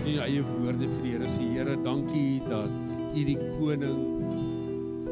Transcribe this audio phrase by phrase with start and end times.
[0.00, 4.00] net in jou eie woorde vir die Here sê Here, dankie dat U die koning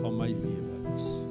[0.01, 1.28] van my lewe is.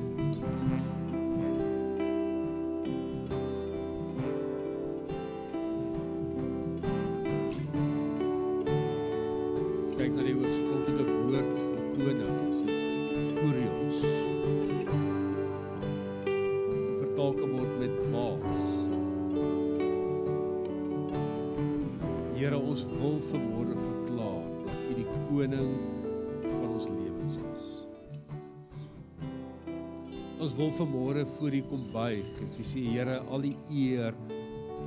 [31.70, 34.16] Kom buig en vir sê Here, al die eer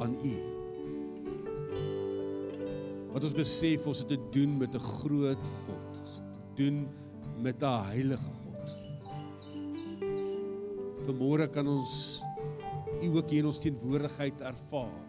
[0.00, 0.36] aan U.
[3.10, 6.00] Wat ons besef ons het te doen met 'n groot God.
[6.00, 6.88] Ons het te doen
[7.42, 8.76] met 'n heilige God.
[11.06, 12.22] Vanmôre kan ons
[13.02, 15.06] U ook hier in ons teenwoordigheid ervaar.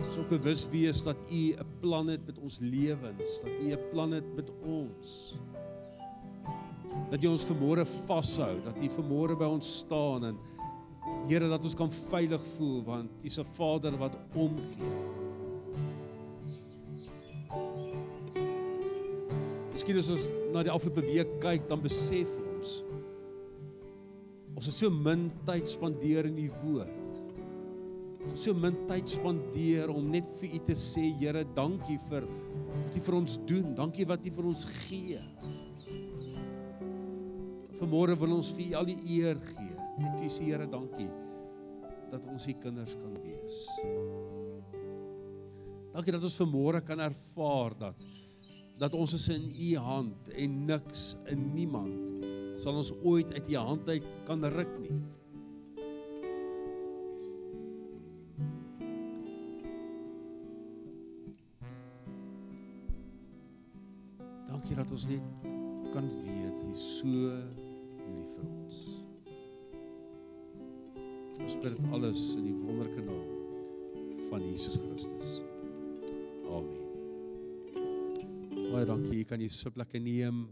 [0.00, 3.90] Ons op bewus wees dat U 'n plan het met ons lewens, dat U 'n
[3.90, 5.38] plan het met ons.
[7.10, 10.40] Dat U ons vanmôre vashou, dat U vanmôre by ons staan en
[11.26, 14.98] Here dat ons kan veilig voel want U is 'n Vader wat omgee.
[19.72, 22.84] Miskien as ons na die afgelope week kyk, dan besef ons
[24.54, 27.22] ons het so min tyd spandeer in U woord.
[28.22, 32.26] Ons het so min tyd spandeer om net vir U te sê, Here, dankie vir
[32.90, 33.74] wat U vir ons doen.
[33.74, 35.18] Dankie wat U vir ons gee.
[37.80, 39.74] Vanmôre wil ons vir U al die eer gee.
[39.96, 41.08] Net vir U sê, Here, dankie
[42.10, 43.62] dat ons U kinders kan wees.
[45.94, 48.08] Dankie dat ons vanmôre kan ervaar dat
[48.80, 52.12] dat ons is in U hand en niks en niemand
[52.56, 54.98] sal ons ooit uit U hand uit kan ruk nie.
[64.48, 65.50] Dankie dat ons net
[65.92, 67.34] kan weet is so
[68.14, 68.80] lief vir ons.
[71.40, 73.28] Ons bid dit alles in die wonderlike naam
[74.28, 75.40] van Jesus Christus.
[76.50, 76.88] Amen.
[78.70, 79.20] Baie dankie.
[79.22, 80.44] Jy kan jy sitplekke neem.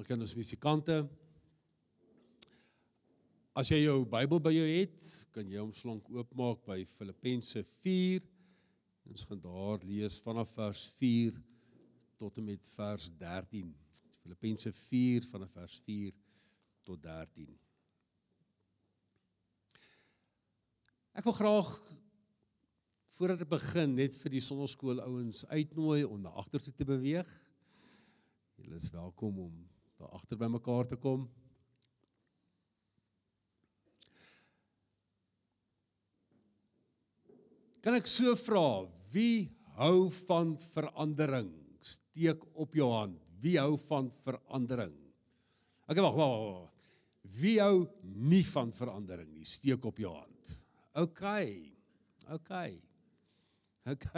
[0.00, 1.02] Dankie aan ons musikante.
[3.50, 8.22] As jy jou Bybel by jou het, kan jy hom slonk oopmaak by Filippense 4.
[9.10, 11.34] Ons gaan daar lees vanaf vers 4
[12.20, 13.72] tot en met vers 13.
[14.22, 16.14] Filippense 4 vanaf vers 4
[16.86, 17.50] tot 13.
[21.18, 21.74] Ek wil graag
[23.18, 27.26] voordat ek begin net vir die sonnaskool ouens uitnooi om na agter toe te beweeg.
[28.62, 29.54] Julle is welkom om
[29.98, 31.26] daar agter by mekaar te kom.
[37.80, 39.48] Kan ek so vra, wie
[39.80, 41.48] hou van verandering?
[41.80, 43.16] Steek op jou hand.
[43.40, 44.92] Wie hou van verandering?
[45.88, 46.68] Okay, wag, wag, wag.
[47.40, 49.46] Wie hou nie van verandering nie?
[49.48, 50.52] Steek op jou hand.
[51.00, 51.24] OK.
[52.36, 52.52] OK.
[53.88, 54.14] OK.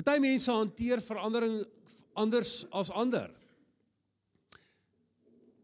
[0.00, 1.60] Party mense hanteer verandering
[2.18, 3.30] anders as ander.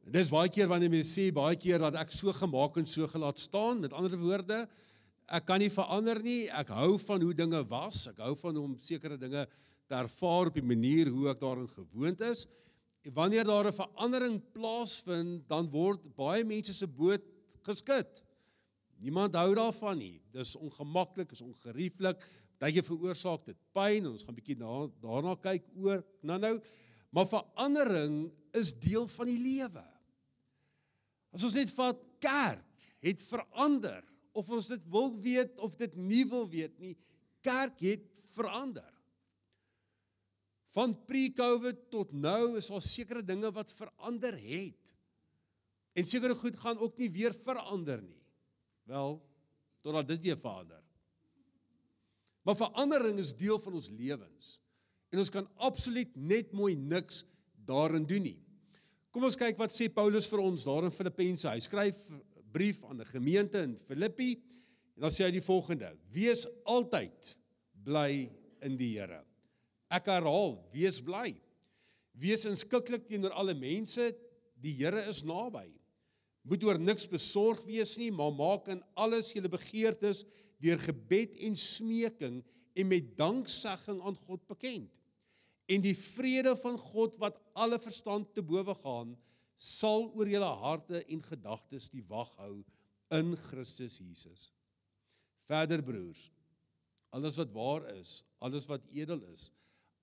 [0.06, 3.40] Dis baie keer wanneer mense sê baie keer dat ek so gemaak en so gelaat
[3.42, 4.60] staan, met ander woorde,
[5.26, 6.44] ek kan nie verander nie.
[6.54, 8.04] Ek hou van hoe dinge was.
[8.12, 9.42] Ek hou van om sekere dinge
[9.90, 12.44] te ervaar op die manier hoe ek daarin gewoond is.
[13.02, 17.22] En wanneer daar 'n verandering plaasvind, dan word baie mense se boot
[17.66, 18.22] geskit.
[19.02, 20.22] Niemand hou daarvan nie.
[20.30, 22.22] Dis ongemaklik, is ongerieflik.
[22.58, 24.06] Partyke veroorsaak dit pyn.
[24.06, 26.60] Ons gaan bietjie na, daarna kyk oor nou-nou.
[27.10, 29.95] Maar verandering is deel van die lewe.
[31.36, 34.00] As ons net vat kerk het verander
[34.36, 36.94] of ons dit wil weet of dit nie wil weet nie,
[37.44, 38.88] kerk het verander.
[40.72, 44.94] Van pre-COVID tot nou is daar sekere dinge wat verander het.
[45.96, 48.20] En sekere goed gaan ook nie weer verander nie.
[48.88, 49.20] Wel,
[49.84, 50.82] totdat dit weer verander.
[52.48, 54.56] Maar verandering is deel van ons lewens.
[55.12, 57.24] En ons kan absoluut net mooi niks
[57.68, 58.40] daarin doen nie.
[59.16, 61.48] Kom ons kyk wat sê Paulus vir ons daar in Filippense.
[61.48, 62.18] Hy skryf 'n
[62.52, 64.36] brief aan 'n gemeente in Filippi
[64.94, 67.34] en dan sê hy die volgende: Wees altyd
[67.72, 68.28] bly
[68.60, 69.24] in die Here.
[69.90, 71.32] Ek herhaal, wees bly.
[72.12, 74.14] Wees inskikkelik teenoor alle mense,
[74.60, 75.72] die Here is naby.
[76.42, 80.26] Moet oor niks besorg wees nie, maar maak in alles julle begeertes
[80.60, 84.92] deur gebed en smeking en met danksegging aan God bekend.
[85.66, 89.16] En die vrede van God wat alle verstand te bowe gaan,
[89.56, 92.60] sal oor julle harte en gedagtes die wag hou
[93.16, 94.50] in Christus Jesus.
[95.46, 96.28] Verder broers,
[97.14, 99.48] alles wat waar is, alles wat edel is,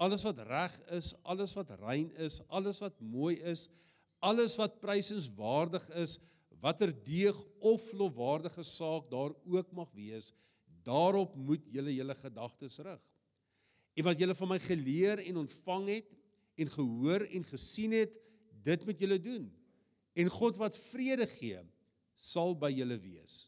[0.01, 3.67] alles wat reg is, alles wat rein is, alles wat mooi is,
[4.23, 6.17] alles wat prysenswaardig is,
[6.63, 10.31] watter deeg of lofwaardige saak daar ook mag wees,
[10.83, 13.01] daarop moet julle julle gedagtes rig.
[13.93, 16.13] En wat julle van my geleer en ontvang het
[16.61, 18.17] en gehoor en gesien het,
[18.63, 19.47] dit moet julle doen.
[20.13, 21.59] En God wat vrede gee,
[22.15, 23.47] sal by julle wees.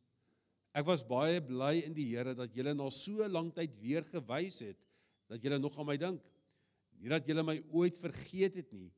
[0.76, 4.60] Ek was baie bly in die Here dat julle na so lank tyd weer gewys
[4.66, 4.80] het
[5.32, 6.22] dat julle nog aan my dink.
[7.00, 8.90] Nie dat julle my ooit vergeet het nie.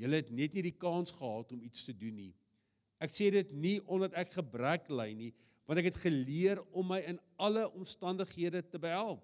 [0.00, 2.32] Julle het net nie die kans gehad om iets te doen nie.
[3.00, 5.30] Ek sê dit nie omdat ek gebrek ly nie,
[5.68, 9.22] want ek het geleer om my in alle omstandighede te behelp.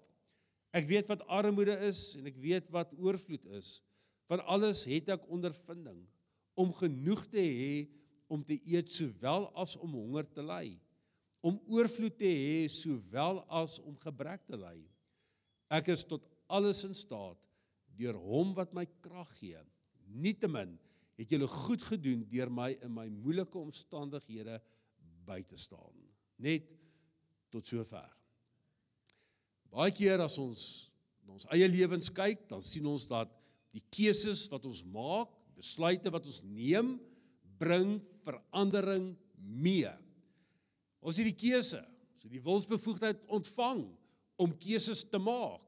[0.75, 3.77] Ek weet wat armoede is en ek weet wat oorvloed is.
[4.27, 6.01] Van alles het ek ondervinding
[6.57, 7.71] om genoeg te hê
[8.27, 10.75] om te eet sowel as om honger te ly,
[11.39, 14.75] om oorvloed te hê sowel as om gebrek te ly.
[15.71, 17.39] Ek is tot alles in staat
[17.97, 19.61] deur hom wat my krag gee.
[20.07, 20.75] Nietemin
[21.17, 24.59] het julle goed gedoen deur my in my moeilike omstandighede
[25.27, 25.95] by te staan.
[26.37, 26.67] Net
[27.51, 28.11] tot sover.
[29.73, 30.61] Baie keer as ons
[31.27, 33.31] na ons eie lewens kyk, dan sien ons dat
[33.75, 36.95] die keuses wat ons maak, besluite wat ons neem,
[37.59, 39.91] bring verandering mee.
[41.01, 41.81] Ons het die keuse,
[42.13, 43.83] ons het die wilsbevoegdheid ontvang
[44.41, 45.63] om keuses te maak,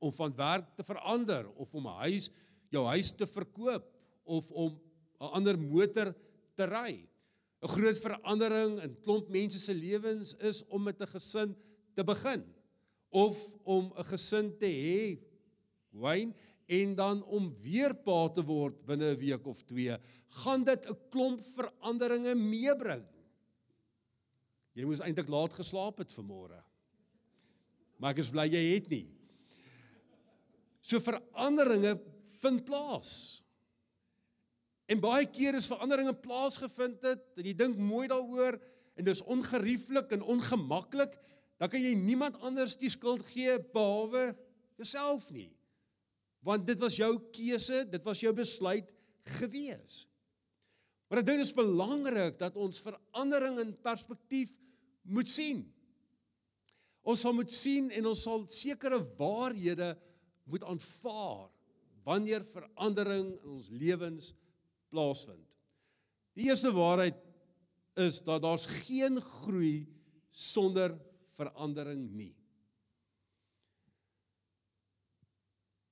[0.00, 2.30] om van werk te verander of om 'n huis,
[2.70, 3.84] jou huis te verkoop
[4.24, 4.78] of om
[5.20, 6.14] 'n ander motor
[6.56, 7.04] te ry.
[7.62, 11.56] 'n Groot verandering in klomp mense se lewens is om met 'n gesin
[11.94, 12.44] te begin
[13.10, 15.18] of om 'n gesin te hê,
[15.90, 16.34] wyn
[16.66, 19.98] en dan om weer pa te word binne 'n week of 2,
[20.42, 23.06] gaan dit 'n klomp veranderinge meebring.
[24.74, 26.62] Jy moes eintlik laat geslaap het vanmôre.
[27.98, 29.10] Maar ek is bly jy het nie.
[30.80, 32.00] So veranderinge
[32.40, 33.42] vind plaas.
[34.90, 38.58] En baie keer is veranderinge plaasgevind het en jy dink mooi daaroor
[38.98, 41.14] en dis ongerieflik en ongemaklik
[41.60, 44.30] dan kan jy niemand anders die skuld gee behalwe
[44.80, 45.50] jouself nie.
[46.40, 48.88] Want dit was jou keuse, dit was jou besluit
[49.36, 50.06] gewees.
[51.10, 54.54] Maar ek dink dit is belangrik dat ons verandering in perspektief
[55.04, 55.66] moet sien.
[57.04, 59.92] Ons sal moet sien en ons sal sekere waarhede
[60.48, 61.48] moet aanvaar
[62.08, 64.32] wanneer verandering in ons lewens
[64.88, 65.58] plaasvind.
[66.38, 67.20] Die eerste waarheid
[68.00, 69.84] is dat daar's geen groei
[70.30, 70.94] sonder
[71.40, 72.34] verandering nie.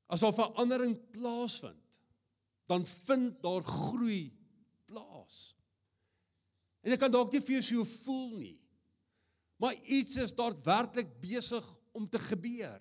[0.09, 2.01] As al verandering plaasvind,
[2.69, 4.29] dan vind daar groei
[4.89, 5.53] plaas.
[6.85, 8.57] En ek kan dalk nie vir jou so voel nie.
[9.59, 11.65] Maar iets is daadwerklik besig
[11.97, 12.79] om te gebeur.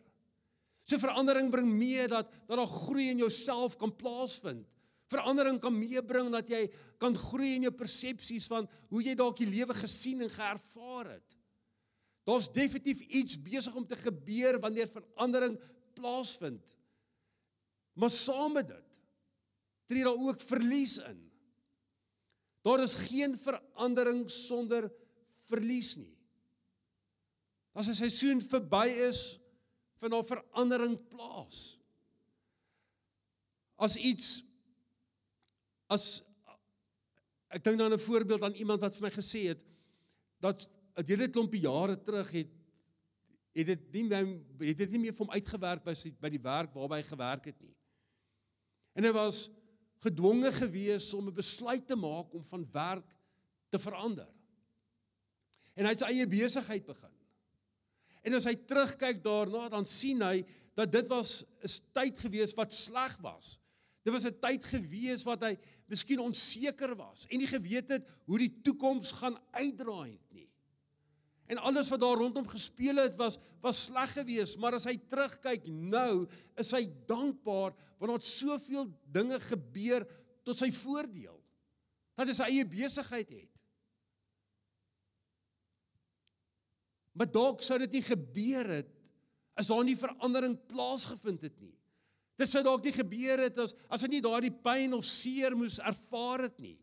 [0.87, 4.67] So verandering bring mee dat dat daar groei in jouself kan plaasvind.
[5.11, 6.65] Verandering kan meebring dat jy
[6.99, 11.37] kan groei in jou persepsies van hoe jy dalk die lewe gesien en geervaar het.
[12.27, 15.55] Daar's definitief iets besig om te gebeur wanneer verandering
[15.95, 16.75] plaasvind.
[17.95, 18.99] Maar saam met dit
[19.87, 21.21] tree daar ook verlies in.
[22.67, 24.89] Daar is geen verandering sonder
[25.47, 26.17] verlies nie.
[27.71, 29.39] As 'n seisoen verby is,
[29.95, 31.79] vind daar verandering plaas.
[33.77, 34.43] As iets
[35.87, 36.23] as
[37.47, 39.63] ek dink dan 'n voorbeeld aan iemand wat vir my gesê het
[40.39, 42.53] dat 'n hele klompie jare terug het
[43.57, 44.21] het dit nie my
[44.65, 47.45] het dit nie meer vir hom uitgewerk by sy by die werk waarby hy gewerk
[47.45, 47.73] het nie.
[48.97, 49.47] En hy was
[50.05, 53.15] gedwonge gewees om 'n besluit te maak om van werk
[53.69, 54.29] te verander.
[55.75, 57.13] En hy het sy eie besigheid begin.
[58.23, 60.43] En as hy terugkyk daarna, dan sien hy
[60.75, 63.59] dat dit was 'n tyd gewees wat sleg was.
[64.03, 68.37] Dit was 'n tyd gewees wat hy miskien onseker was en nie geweet het hoe
[68.37, 70.46] die toekoms gaan uitdraai nie.
[71.47, 75.65] En alles wat daar rondom gespeel het was was sleg geweest, maar as hy terugkyk
[75.71, 76.27] nou,
[76.59, 80.05] is hy dankbaar want daar het soveel dinge gebeur
[80.45, 81.39] tot sy voordeel.
[82.17, 83.63] Dat hy sy eie besigheid het.
[87.17, 88.93] Maar dalk sou dit nie gebeur het
[89.57, 91.73] as daar nie verandering plaasgevind het nie.
[92.37, 95.79] Dit sou dalk nie gebeur het as as hy nie daardie pyn of seer moes
[95.81, 96.77] ervaar het nie.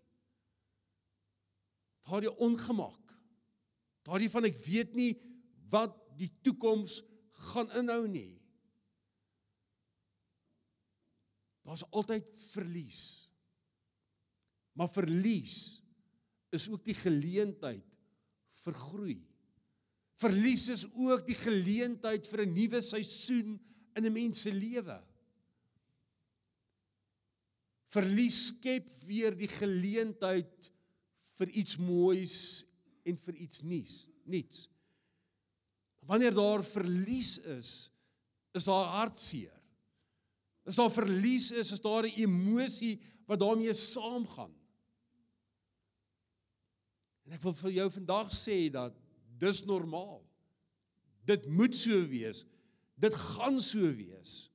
[2.09, 3.04] Daardie ongemak
[4.05, 5.13] Daardie van ek weet nie
[5.73, 7.01] wat die toekoms
[7.51, 8.37] gaan inhou nie.
[11.65, 13.03] Daar's altyd verlies.
[14.77, 15.81] Maar verlies
[16.55, 17.87] is ook die geleentheid
[18.65, 19.17] vir groei.
[20.21, 23.59] Verlies is ook die geleentheid vir 'n nuwe seisoen
[23.97, 24.99] in 'n mens se lewe.
[27.89, 30.71] Verlies skep weer die geleentheid
[31.39, 32.65] vir iets moois
[33.05, 34.69] en vir iets nuuts, niets.
[36.09, 37.91] Wanneer daar verlies is,
[38.53, 39.61] is daar hartseer.
[40.65, 44.55] As daar verlies is, is daar 'n emosie wat daarmee saamgaan.
[47.25, 48.97] En ek wil vir jou vandag sê dat
[49.39, 50.25] dis normaal.
[51.25, 52.45] Dit moet so wees.
[53.01, 54.51] Dit gaan so wees.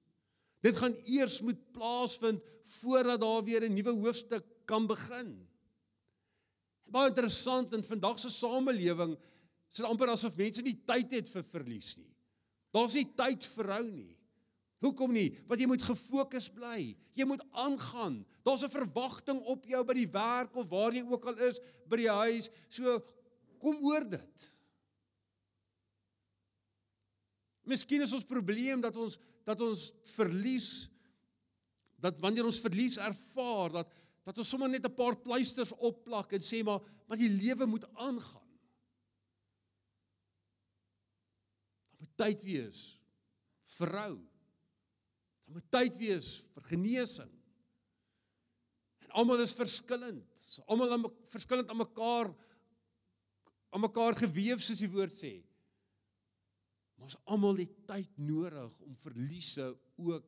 [0.62, 2.41] Dit gaan eers moet plaasvind
[2.79, 5.49] voordat daar weer 'n nuwe hoofstuk kan begin.
[6.91, 9.15] Baie interessant in vandag se samelewing
[9.69, 12.10] is dit amper asof mense nie tyd het vir verlies nie.
[12.74, 14.15] Daar's nie tyd vir hou nie.
[14.79, 15.27] Hoekom nie?
[15.50, 16.93] Want jy moet gefokus bly.
[17.17, 18.22] Jy moet aangaan.
[18.48, 21.98] Daar's 'n verwagting op jou by die werk of waar jy ook al is, by
[21.98, 22.50] die huis.
[22.69, 23.03] So
[23.60, 24.50] kom oor dit.
[27.65, 30.89] Miskien is ons probleem dat ons dat ons verlies
[32.00, 33.93] dat wanneer ons verlies ervaar dat
[34.24, 37.86] dat ons sommer net 'n paar pleisters opplak en sê maar maar die lewe moet
[37.96, 38.50] aangaan.
[41.90, 43.00] Daar moet tyd wees
[43.66, 44.16] vir vrou.
[45.46, 47.32] Daar moet tyd wees vir genesing.
[49.00, 50.46] En almal is verskillend.
[50.66, 52.30] Almal is verskillend aan mekaar
[53.70, 55.34] aan mekaar gewewe soos die woord sê.
[56.98, 60.26] Maar ons almal het tyd nodig om verliese ook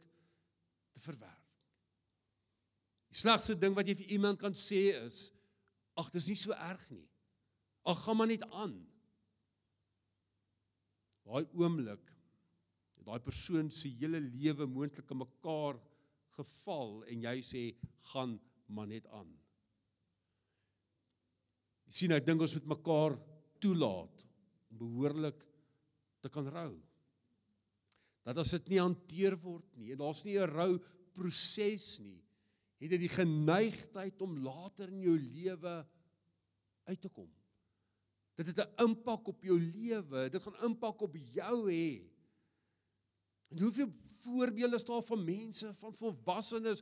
[0.93, 1.40] te verwerk.
[3.11, 5.27] Die slegste ding wat jy vir iemand kan sê is
[5.99, 7.07] ag dis nie so erg nie.
[7.83, 8.77] Ag gaan maar net aan.
[11.27, 12.07] Daai oomblik
[13.01, 15.79] het daai persoon se hele lewe moontlik in mekaar
[16.37, 17.63] geval en jy sê
[18.13, 18.37] gaan
[18.71, 19.29] maar net aan.
[21.89, 23.17] Jy sien ek dink ons moet mekaar
[23.61, 24.25] toelaat
[24.71, 25.43] om behoorlik
[26.23, 26.71] te kan rou.
[28.23, 30.79] Dat as dit nie hanteer word nie en daar's nie 'n rou
[31.11, 32.21] proses nie,
[32.81, 35.75] het jy die geneigtheid om later in jou lewe
[36.89, 37.29] uit te kom.
[38.39, 42.01] Dit het 'n impak op jou lewe, dit gaan impak op jou hê.
[43.49, 46.81] En hoeveel voorbeelde is daar van mense, van volwassenes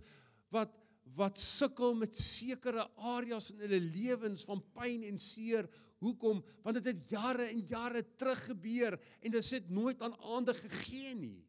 [0.49, 0.75] wat
[1.15, 5.65] wat sukkel met sekere areas in hulle lewens van pyn en seer.
[5.97, 6.43] Hoekom?
[6.63, 11.15] Want dit het jare en jare terug gebeur en dit het nooit aan aandag gegee
[11.15, 11.47] nie.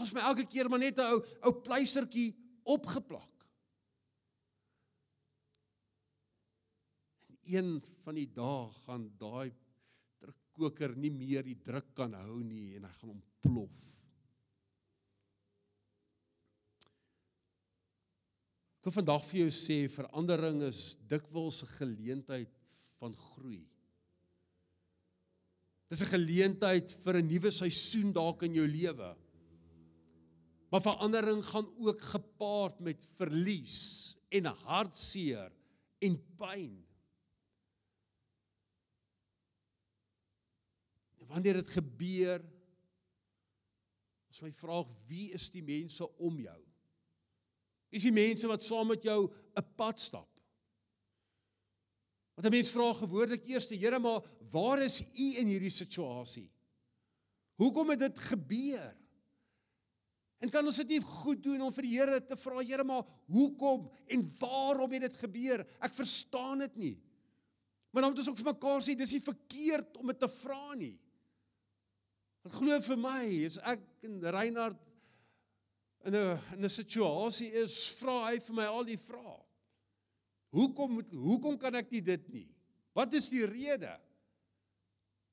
[0.00, 2.32] Ons my elke keer maar net 'n ou ou pleistertjie
[2.64, 3.46] opgeplak.
[7.28, 9.52] En een van die dae gaan daai
[10.22, 13.88] drukkoker nie meer die druk kan hou nie en hy gaan ontplof.
[18.82, 22.56] Ek wil vandag vir jou sê verandering is dikwels 'n geleentheid
[22.98, 23.62] van groei.
[25.88, 29.16] Dis 'n geleentheid vir 'n nuwe seisoen dalk in jou lewe.
[30.72, 35.52] Maar verandering gaan ook gepaard met verlies en hartseer
[35.98, 36.78] en pyn.
[41.18, 42.40] En wanneer dit gebeur,
[44.32, 46.62] is my vraag wie is die mense om jou?
[47.92, 50.30] Is die mense wat saam met jou 'n pad stap?
[52.34, 56.50] Want 'n mens vra gewoonlik eers die Here, maar waar is u in hierdie situasie?
[57.60, 59.01] Hoekom het dit gebeur?
[60.42, 63.06] En kan ons dit nie goed doen om vir die Here te vra, Here, maar
[63.30, 65.62] hoekom en waarom het dit gebeur?
[65.78, 66.94] Ek verstaan dit nie.
[67.92, 70.74] Maar dan moet ons ook vir mekaar sê dis nie verkeerd om dit te vra
[70.80, 70.96] nie.
[72.42, 74.80] Want glo vir my, as ek en Reinhard
[76.08, 79.40] in 'n in 'n situasie is, vra hy vir my al die vrae.
[80.50, 82.48] Hoekom moet hoekom kan ek nie dit nie?
[82.94, 83.92] Wat is die rede?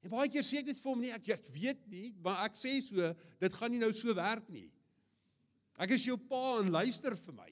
[0.03, 2.55] En baie keer sê ek dit vir hom nie, ek, ek weet nie, maar ek
[2.55, 4.69] sê so, dit gaan nie nou so werk nie.
[5.79, 7.47] Ek is jou pa en luister vir my.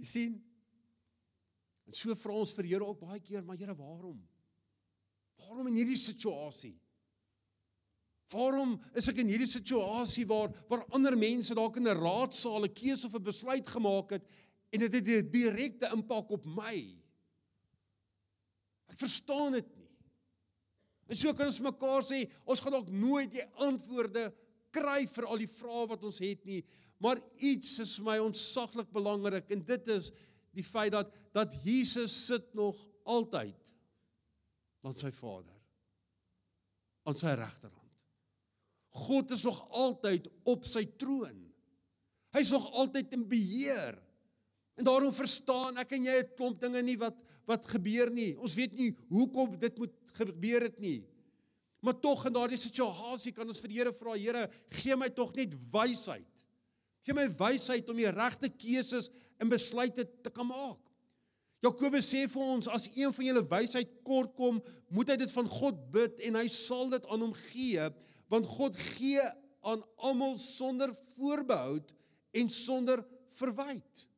[0.00, 0.36] Jy sien?
[1.88, 4.20] En so vra ons vir Here ook baie keer, maar Here, waarom?
[5.40, 6.76] Waarom in hierdie situasie?
[8.30, 12.74] Waarom is ek in hierdie situasie waar waar ander mense dalk in 'n raadsaal 'n
[12.74, 14.24] keuse of 'n besluit gemaak het
[14.70, 16.78] en dit het 'n direkte impak op my?
[18.86, 19.66] Ek verstaan dit
[21.10, 24.28] En so kan ons mekaar sê, ons gaan dalk nooit die antwoorde
[24.70, 26.60] kry vir al die vrae wat ons het nie,
[27.02, 30.12] maar iets is vir my ontsaglik belangrik en dit is
[30.54, 33.72] die feit dat dat Jesus sit nog altyd
[34.86, 35.56] aan sy Vader
[37.08, 37.78] aan sy regterhand.
[39.06, 41.38] God is nog altyd op sy troon.
[42.34, 43.96] Hy's nog altyd in beheer.
[44.78, 47.16] En daarom verstaan ek en jy 'n klomp dinge nie wat
[47.48, 48.34] wat gebeur nie.
[48.38, 51.00] Ons weet nie hoekom dit moet gebeur het nie.
[51.80, 54.44] Maar tog in daardie situasie kan ons vir die Here vra, Here,
[54.80, 56.44] gee my tog net wysheid.
[57.00, 59.08] Gee my wysheid om die regte keuses
[59.40, 60.80] en besluite te kan maak.
[61.64, 64.60] Jakobus sê vir ons as een van julle wysheid kort kom,
[64.92, 67.88] moet hy dit van God bid en hy sal dit aan hom gee,
[68.32, 69.24] want God gee
[69.68, 71.92] aan almal sonder voorbehoud
[72.40, 73.02] en sonder
[73.36, 74.09] verwyte.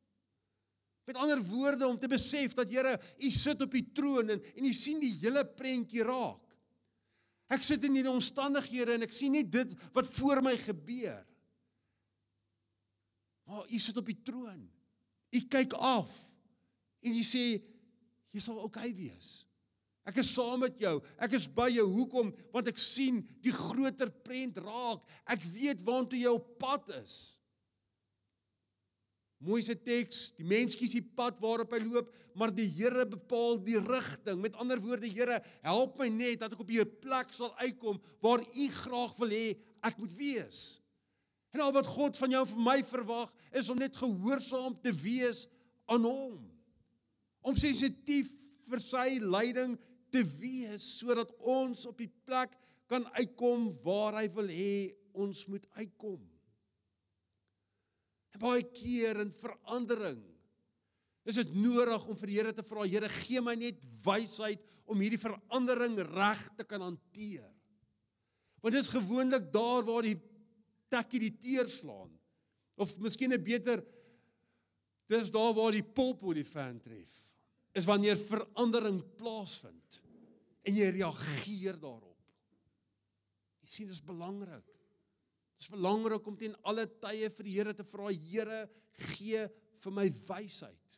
[1.05, 4.65] Met ander woorde om te besef dat Here, U sit op die troon en en
[4.65, 6.41] U sien die hele prentjie raak.
[7.53, 11.21] Ek sit in hierdie omstandighede en ek sien nie dit wat voor my gebeur.
[13.49, 14.63] Maar U sit op die troon.
[15.33, 16.11] U kyk af
[17.03, 17.45] en U sê
[18.33, 19.43] jy sal oukei okay wees.
[20.07, 20.97] Ek is saam met jou.
[21.23, 21.85] Ek is by jou.
[21.93, 22.33] Hoekom?
[22.51, 25.03] Want ek sien die groter prent raak.
[25.31, 27.39] Ek weet waantoe jy op pad is.
[29.43, 32.07] Mooi se teks, die mens kies die pad waarop hy loop,
[32.39, 34.39] maar die Here bepaal die rigting.
[34.39, 38.39] Met ander woorde, Here, help my net dat ek op 'n plek sal uitkom waar
[38.39, 40.79] U graag wil hê ek moet wees.
[41.51, 44.91] En al wat God van jou en van my verwag, is om net gehoorsaam te
[44.91, 45.47] wees
[45.85, 46.39] aan Hom.
[47.41, 48.31] Om sensitief
[48.69, 49.77] vir sy leiding
[50.09, 52.55] te wees sodat ons op die plek
[52.87, 56.32] kan uitkom waar hy wil hê ons moet uitkom.
[58.33, 60.21] En baie keer in verandering
[61.23, 64.99] is dit nodig om vir die Here te vra, Here, gee my net wysheid om
[64.99, 67.47] hierdie verandering reg te kan hanteer.
[68.59, 70.17] Want dit is gewoonlik daar waar die
[70.91, 72.11] tekkie die teer slaan.
[72.75, 73.83] Of miskien 'n beter
[75.07, 77.13] dis daar waar die pop op die fan tref.
[77.73, 80.01] Is wanneer verandering plaasvind
[80.63, 82.19] en jy reageer daarop.
[83.61, 84.72] Jy sien dis belangrik.
[85.63, 88.65] Dit is belangrik om teen alle tye vir die Here te vra, Here,
[89.15, 89.45] gee
[89.79, 90.97] vir my wysheid.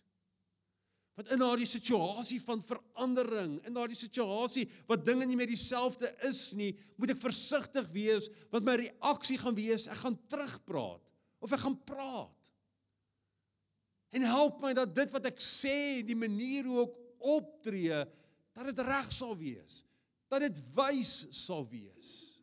[1.15, 6.49] Want in daardie situasie van verandering, in daardie situasie wat dinge nie meer dieselfde is
[6.57, 11.13] nie, moet ek versigtig wees want my reaksie gaan wees ek gaan terugpraat
[11.45, 12.51] of ek gaan praat.
[14.17, 16.97] En help my dat dit wat ek sê, die manier hoe ek
[17.37, 18.01] optree,
[18.57, 19.83] dat dit reg sal wees,
[20.31, 22.34] dat dit wys sal wees.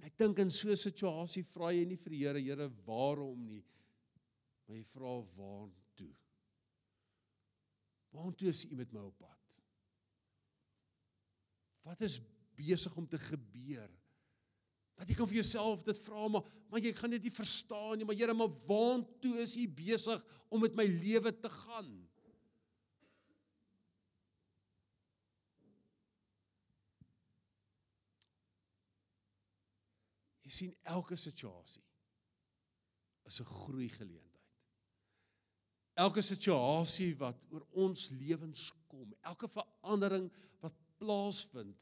[0.00, 3.44] En ek dink in so 'n situasie vra jy nie vir die Here, Here, waarom
[3.44, 3.64] nie?
[4.66, 6.14] Maar jy vra waartoe?
[8.10, 9.60] Waartoe is U met my op pad?
[11.84, 12.20] Wat is
[12.56, 13.90] besig om te gebeur?
[14.96, 18.06] Dat jy kan vir jouself dit vra, maar maar jy gaan dit nie verstaan nie,
[18.06, 22.08] maar Here, maar waartoe is U besig om met my lewe te gaan?
[30.50, 31.84] Jy sien elke situasie
[33.30, 34.48] is 'n groei geleentheid.
[35.94, 40.26] Elke situasie wat oor ons lewens kom, elke verandering
[40.60, 41.76] wat plaasvind,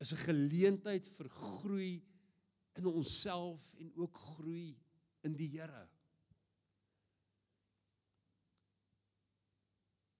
[0.00, 2.02] is 'n geleentheid vir groei
[2.78, 4.74] in onsself en ook groei
[5.22, 5.88] in die Here.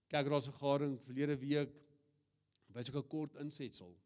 [0.09, 1.73] Kyk raas 'n garing verlede week
[2.69, 3.97] wys ek 'n kort insetsel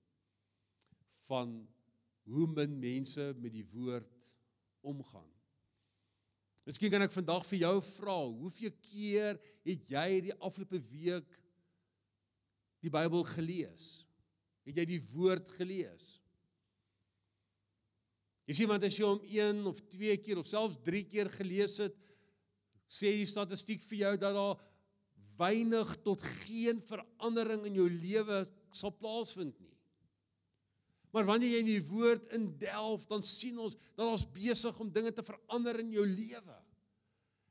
[1.27, 1.67] van
[2.29, 4.31] hoe min mense met die woord
[4.85, 5.29] omgaan.
[6.69, 11.39] Miskien kan ek vandag vir jou vra, hoeveel keer het jy die afgelope week
[12.85, 13.87] die Bybel gelees?
[14.69, 16.19] Het jy die woord gelees?
[18.49, 21.79] Jy sien want as jy hom 1 of 2 keer of selfs 3 keer gelees
[21.81, 21.97] het,
[22.89, 24.61] sê die statistiek vir jou dat daar
[25.39, 28.43] weinig tot geen verandering in jou lewe
[28.75, 29.68] sal plaasvind nie.
[31.19, 35.11] Maar wanneer jy in die woord indelf, dan sien ons dat ons besig om dinge
[35.11, 36.59] te verander in jou lewe.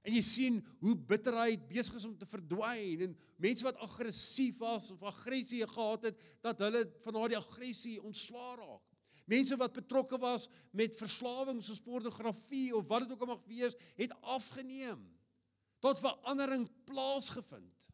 [0.07, 4.93] En jy sien hoe bitterheid besig is om te verdwyn en mense wat aggressief was
[4.93, 8.85] of aggressie gehad het, dat hulle van daardie aggressie ontslaa raak.
[9.27, 13.75] Mense wat betrokke was met verslawing soos pornografie of wat dit ook al mag wees,
[13.99, 15.01] het afgeneem.
[15.83, 17.89] Tot verandering plaasgevind.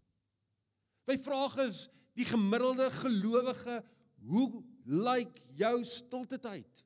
[1.10, 3.82] My vraag is die gemiddelde gelowige,
[4.30, 6.84] hoe lyk jou stilte tyd?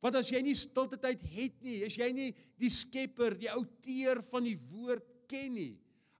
[0.00, 4.22] Want as jy nie stilte tyd het nie, as jy nie die Skepper, die outeur
[4.30, 5.74] van die woord ken nie,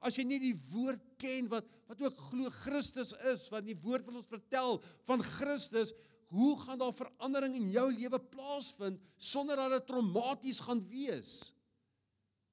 [0.05, 4.05] as jy nie die woord ken wat wat ook glo Christus is, wat die woord
[4.07, 4.77] wil ons vertel
[5.09, 5.91] van Christus,
[6.31, 11.33] hoe gaan daar verandering in jou lewe plaasvind sonder dat dit traumaties gaan wees?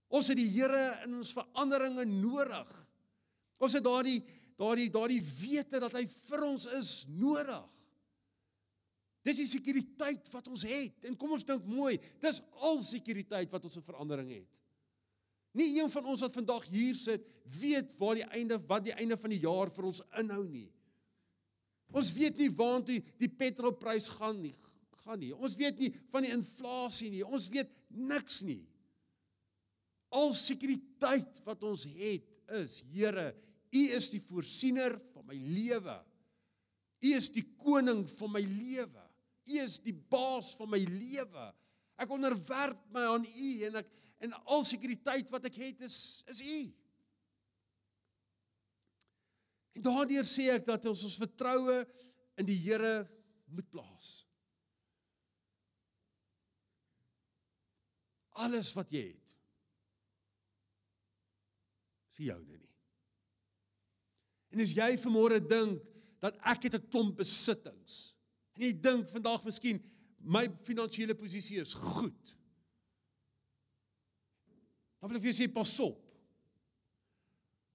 [0.10, 2.74] Ons het die Here in ons veranderinge nodig.
[3.62, 4.24] Ons het daardie
[4.58, 7.77] daardie daardie wete dat hy vir ons is nodig.
[9.28, 11.04] Dis die sekuriteit wat ons het.
[11.10, 14.64] En kom ons dink mooi, dis al sekuriteit wat ons 'n verandering het.
[15.58, 17.26] Nie een van ons wat vandag hier sit,
[17.60, 20.70] weet waar die einde wat die einde van die jaar vir ons inhou nie.
[21.96, 24.54] Ons weet nie waantoe die petrolprys gaan nie,
[25.04, 25.34] gaan nie.
[25.34, 27.24] Ons weet nie van die inflasie nie.
[27.24, 28.62] Ons weet niks nie.
[30.10, 32.28] Al sekuriteit wat ons het
[32.62, 33.34] is, Here,
[33.74, 35.98] U is die voorsiener van my lewe.
[37.04, 39.07] U is die koning van my lewe.
[39.48, 41.46] U is die baas van my lewe.
[41.98, 43.94] Ek onderwerp my aan U en ek
[44.26, 45.98] en al sekuriteit wat ek het is
[46.30, 46.62] is U.
[49.78, 51.78] En daardeur sê ek dat ons ons vertroue
[52.42, 53.06] in die Here
[53.54, 54.26] moet plaas.
[58.42, 59.36] Alles wat jy het.
[62.14, 62.74] Is joune nie.
[64.54, 65.82] En as jy vanmôre dink
[66.22, 68.17] dat ek het 'n klomp besittings
[68.58, 69.80] en jy dink vandag miskien
[70.28, 72.34] my finansiële posisie is goed.
[74.98, 76.02] Dan wil ek vir jou sê pas op.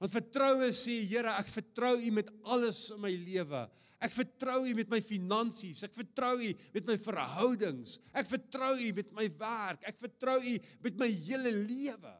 [0.02, 3.62] Want vertroue sê Here, ek vertrou U met alles in my lewe.
[4.02, 8.88] Ek vertrou U met my finansies, ek vertrou U met my verhoudings, ek vertrou U
[8.96, 12.14] met my werk, ek vertrou U met my hele lewe.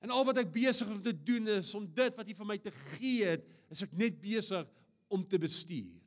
[0.00, 2.48] En al wat ek besig is om te doen is om dit wat U vir
[2.52, 4.68] my te gee het, is ek net besig
[5.10, 5.98] om te bestuur.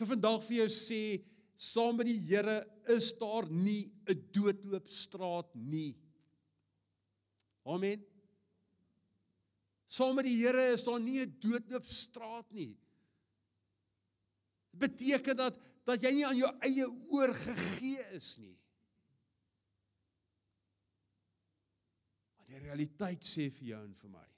[0.00, 1.02] Vir vandag vir jou sê,
[1.62, 5.94] saam met die Here is daar nie 'n doodloopstraat nie.
[7.64, 8.02] Amen.
[9.86, 12.76] Saam met die Here is daar nie 'n doodloopstraat nie.
[14.72, 18.58] Dit beteken dat dat jy nie aan jou eie oorgegee is nie.
[22.36, 24.31] Maar die realiteit sê vir jou en vir my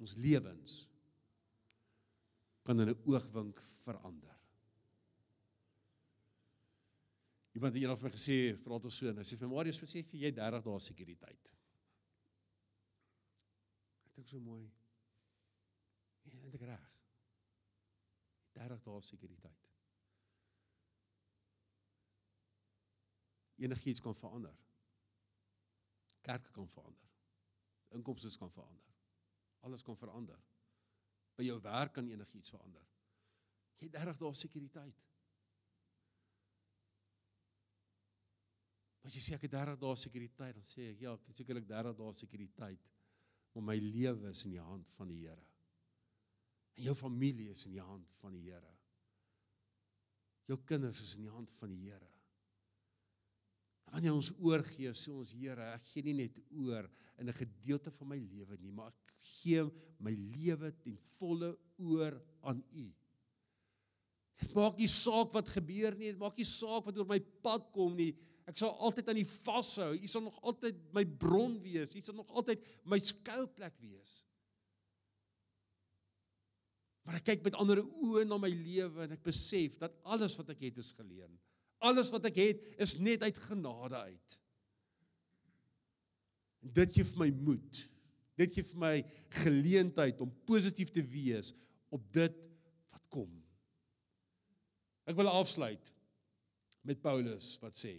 [0.00, 0.78] ons lewens
[2.64, 4.38] kan in 'n oogwink verander.
[7.54, 9.78] Iemand het eendag vir my gesê, praat ons so en hy sê vir my Marius,
[9.78, 11.54] besef jy 30 dae sekuriteit
[14.14, 14.64] dink so mooi.
[16.24, 16.90] Ja, eintlik reg.
[18.54, 19.70] 30 dae sekuriteit.
[23.64, 24.54] Enigiets kan verander.
[26.24, 27.10] Kerke kan verander.
[27.94, 28.93] Inkomste kan verander.
[29.64, 30.40] Alles kan verander.
[31.34, 32.84] By jou werk kan enigiets verander.
[33.80, 35.00] Jy 30 dae sekuriteit.
[39.04, 41.66] As jy sê ek het 30 dae sekuriteit, dan sê ek ja, ek het sekerlik
[41.68, 42.92] 30 dae sekuriteit
[43.54, 45.44] maar my lewe is in die hand van die Here.
[46.74, 48.72] En jou familie is in die hand van die Here.
[50.50, 52.10] Jou kinders is in die hand van die Here.
[53.94, 56.88] Wanneer ons oorgee, sê ons Here, ek gee nie net oor
[57.22, 59.62] in 'n gedeelte van my lewe nie, maar ek gee
[60.00, 62.86] my lewe ten volle oor aan U.
[64.42, 67.70] Dit maak nie saak wat gebeur nie, dit maak nie saak wat oor my pad
[67.72, 68.10] kom nie.
[68.50, 69.94] Ek sal altyd aan U vashou.
[69.94, 71.94] U sal nog altyd my bron wees.
[71.94, 74.24] U sal nog altyd my skuilplek wees.
[77.04, 80.50] Maar ek kyk met ander oë na my lewe en ek besef dat alles wat
[80.50, 81.38] ek het is geleen.
[81.84, 84.38] Alles wat ek het is net uit genade uit.
[86.64, 87.82] En dit gee vir my moed.
[88.40, 88.94] Dit gee vir my
[89.42, 91.52] geleentheid om positief te wees
[91.94, 92.40] op dit
[92.94, 93.30] wat kom.
[95.04, 95.92] Ek wil afsluit
[96.88, 97.94] met Paulus wat sê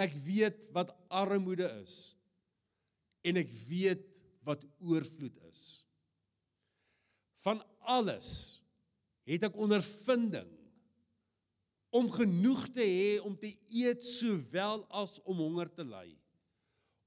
[0.00, 2.14] Ek weet wat armoede is
[3.26, 5.82] en ek weet wat oorvloed is.
[7.44, 8.30] Van alles
[9.28, 10.48] het ek ondervinding
[11.90, 16.08] om genoeg te hê om te eet sowel as om honger te ly.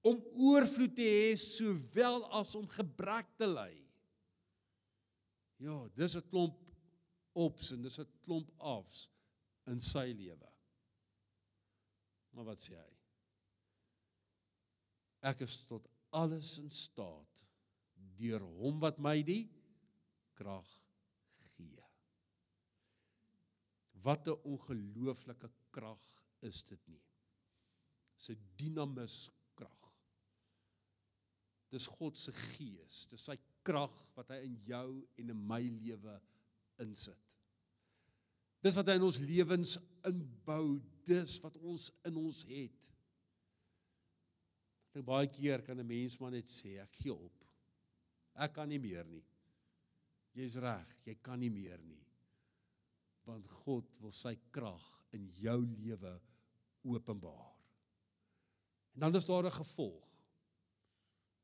[0.04, 0.19] Om
[0.50, 3.72] oorvloed te hê sowel as om gebrek te ly.
[5.63, 6.60] Ja, dis 'n klomp
[7.34, 9.08] ops en dis 'n klomp afs
[9.67, 10.50] in sy lewe.
[12.34, 12.93] Maar wat sê hy?
[15.22, 17.43] Ek is tot alles in staat
[18.19, 19.46] deur hom wat my die
[20.38, 20.67] krag
[21.56, 21.82] gee.
[24.03, 26.03] Wat 'n ongelooflike krag
[26.39, 27.03] is dit nie?
[28.29, 29.91] 'n dinamus krag.
[31.69, 36.21] Dis God se gees, dis sy krag wat hy in jou en in my lewe
[36.83, 37.37] insit.
[38.63, 42.91] Dis wat hy in ons lewens inbou, dis wat ons in ons het.
[44.87, 47.43] Ek dink baie keer kan 'n mens maar net sê ek gee op.
[48.35, 49.25] Ek kan nie meer nie.
[50.33, 52.02] Jy's reg, jy kan nie meer nie.
[53.27, 54.83] Want God wil sy krag
[55.15, 56.13] in jou lewe
[56.83, 57.53] openbaar.
[58.93, 60.09] En dan is daar 'n gevolg.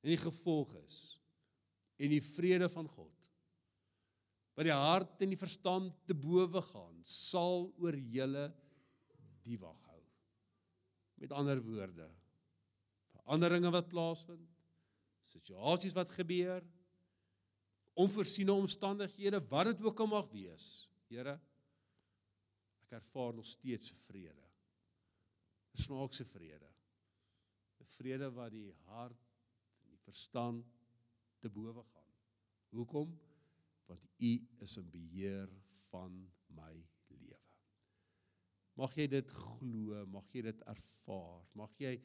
[0.02, 1.20] En die gevolg is
[1.98, 3.20] en die vrede van God
[4.60, 8.50] wat die hart en die verstand te bowe gaan, sal oor julle
[9.48, 10.02] die wag hou.
[11.16, 12.10] Met ander woorde,
[13.14, 14.50] veranderinge wat plaasvind,
[15.24, 16.60] situasies wat gebeur,
[17.96, 20.68] onvoorsiene omstandighede, wat dit ook al mag wees.
[21.08, 21.38] Here,
[22.90, 24.46] ek ervaar nog steeds vrede.
[25.74, 26.70] 'n Snaakse vrede.
[27.80, 29.26] 'n Vrede wat die hart
[29.84, 30.66] en die verstand
[31.40, 32.14] te bowe gaan.
[32.70, 33.20] Hoekom?
[33.86, 35.50] Want U is in beheer
[35.90, 36.74] van my
[37.08, 37.40] lewe.
[38.74, 41.46] Mag jy dit glo, mag jy dit ervaar.
[41.54, 41.96] Mag jy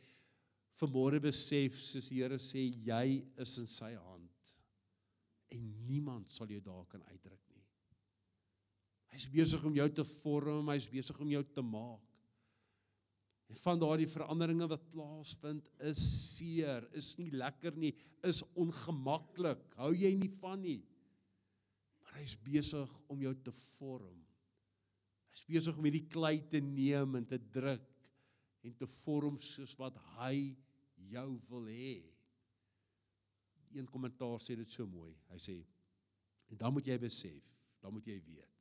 [0.81, 4.57] vanmôre besef soos die Here sê jy is in sy hand
[5.55, 7.54] en niemand sal jou daar kan uitdruk nie.
[9.15, 12.03] Hy's besig om jou te vorm, hy's besig om jou te maak.
[13.53, 16.03] En van daardie veranderinge wat plaasvind is
[16.35, 17.93] seer, is nie lekker nie,
[18.27, 19.61] is ongemaklik.
[19.79, 20.81] Hou jy nie van nie.
[22.03, 24.17] Maar hy's besig om jou te vorm.
[25.35, 27.87] Hy's besig om hierdie klei te neem en te druk
[28.65, 30.57] en te vorm soos wat hy
[31.13, 32.01] jou wil hê.
[33.75, 35.13] Een kommentaar sê dit so mooi.
[35.31, 35.61] Hy sê
[36.51, 37.47] en dan moet jy besef,
[37.83, 38.54] dan moet jy weet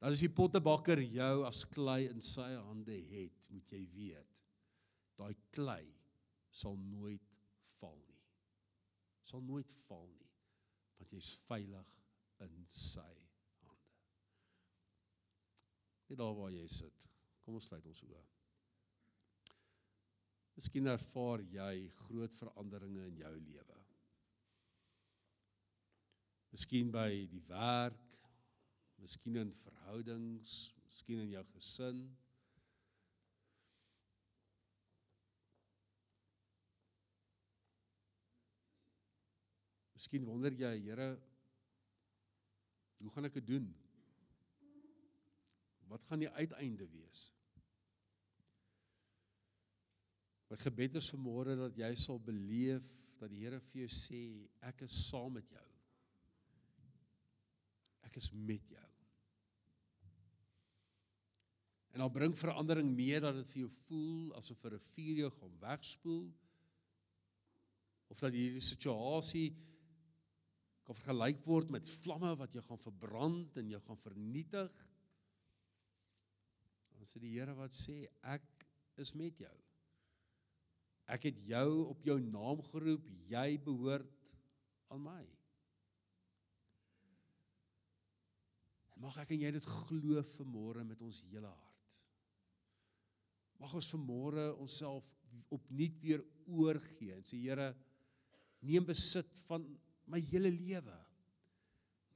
[0.00, 4.42] Dan as die pottebakker jou as klei in sy hande het, moet jy weet,
[5.16, 5.84] daai klei
[6.52, 7.32] sal nooit
[7.80, 8.20] val nie.
[9.26, 10.32] Sal nooit val nie,
[10.98, 11.92] want jy's veilig
[12.44, 13.08] in sy
[13.64, 13.98] hande.
[16.10, 17.08] Net daar waar jy sit.
[17.44, 18.24] Kom ons sluit ons oë.
[20.56, 21.72] Miskien ervaar jy
[22.06, 23.80] groot veranderinge in jou lewe.
[26.52, 28.14] Miskien by die werk,
[29.02, 30.56] miskien in verhoudings,
[30.86, 32.04] miskien in jou gesin.
[39.96, 41.08] Miskien wonder jy, Here,
[43.00, 43.66] hoe gaan ek dit doen?
[45.90, 47.28] Wat gaan die uiteinde wees?
[50.50, 52.86] My gebed is vanmôre dat jy sal beleef
[53.20, 54.22] dat die Here vir jou sê
[54.68, 55.68] ek is saam met jou.
[58.06, 58.85] Ek is met jou.
[61.96, 65.54] En dan bring verandering mee dat dit vir jou voel asof 'n rivier jou gaan
[65.60, 66.26] wegspoel
[68.12, 69.46] of dat hierdie situasie
[70.84, 74.74] kan vergelyk word met vlamme wat jou gaan verbrand en jou gaan vernietig.
[76.98, 79.56] Dan sê die Here wat sê ek is met jou.
[81.06, 84.34] Ek het jou op jou naam geroep, jy behoort
[84.88, 85.24] aan my.
[88.92, 91.65] En mag ek en jy dit glo vanmôre met ons hele hart.
[93.60, 95.06] Mag ons vanmôre onsself
[95.54, 97.70] opnuut weer oorgee en sê Here,
[98.66, 99.64] neem besit van
[100.10, 100.96] my hele lewe.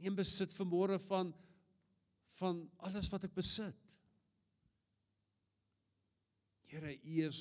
[0.01, 1.33] Neem besit vanmôre van
[2.39, 3.97] van alles wat ek besit.
[6.71, 7.41] Here, U is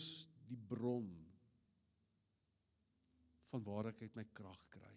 [0.49, 1.05] die bron
[3.51, 4.95] van waar ek uit my krag kry.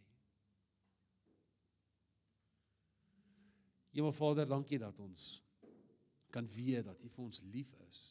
[3.92, 5.42] Hemel Vader, dankie dat ons
[6.32, 8.02] kan weet dat U vir ons lief is.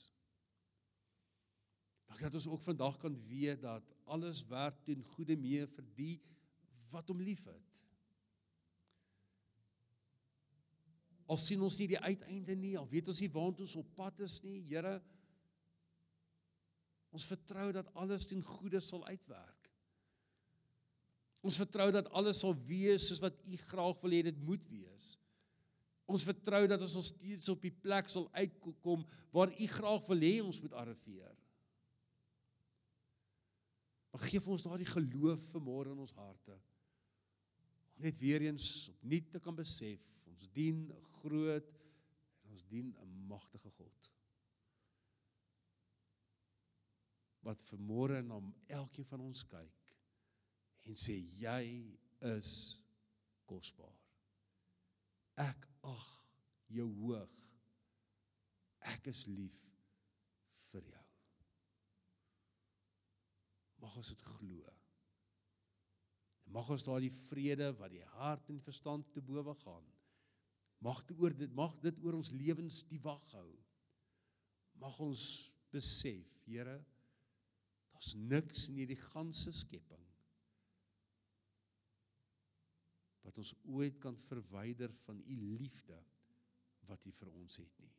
[2.12, 6.18] Dankie dat ons ook vandag kan weet dat alles werk ten goeie mee vir die
[6.92, 7.84] wat hom liefhet.
[11.32, 14.20] Al sien ons nie die uiteinde nie, al weet ons nie waant ons op pad
[14.28, 14.98] is nie, Here.
[17.16, 19.70] Ons vertrou dat alles ten goeie sal uitwerk.
[21.48, 25.14] Ons vertrou dat alles sal wees soos wat U graag wil hê dit moet wees.
[26.12, 30.34] Ons vertrou dat ons steeds op die plek sal uitkom waar U graag wil hê
[30.44, 31.40] ons moet arriveer.
[34.12, 36.56] Maar gee vir ons daardie geloof vanmôre in ons harte.
[37.96, 41.70] Om net weer eens opnuut te kan besef, ons dien 'n groot
[42.44, 44.12] en ons dien 'n magtige God.
[47.42, 49.96] Wat vanmôre na elkeen van ons kyk
[50.84, 52.84] en sê jy is
[53.46, 53.98] kosbaar.
[55.36, 56.26] Ek ag
[56.68, 57.38] jou hoog.
[58.80, 59.66] Ek is lief
[60.72, 61.02] vir jou
[63.82, 64.74] mag ons dit glo.
[66.46, 69.88] En mag ons daardie vrede wat die hart en verstand te bowe gaan,
[70.82, 73.50] mag dit oor dit mag dit oor ons lewens die wag hou.
[74.82, 75.24] Mag ons
[75.74, 76.80] besef, Here,
[77.94, 80.02] daar's niks in hierdie ganse skepping
[83.22, 85.96] wat ons ooit kan verwyder van u liefde
[86.90, 87.94] wat u vir ons het nie.